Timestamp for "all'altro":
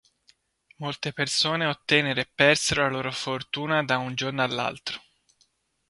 4.41-4.99